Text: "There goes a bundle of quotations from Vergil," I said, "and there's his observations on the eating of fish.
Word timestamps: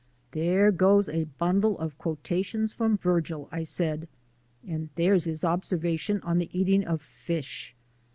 "There 0.31 0.71
goes 0.71 1.07
a 1.07 1.25
bundle 1.25 1.77
of 1.77 1.95
quotations 1.99 2.73
from 2.73 2.97
Vergil," 2.97 3.47
I 3.51 3.61
said, 3.61 4.07
"and 4.67 4.89
there's 4.95 5.25
his 5.25 5.43
observations 5.43 6.23
on 6.23 6.39
the 6.39 6.49
eating 6.59 6.83
of 6.83 7.03
fish. 7.03 7.75